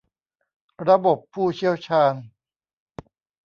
[0.87, 2.13] ระบบผู้เชี่ยวชาญ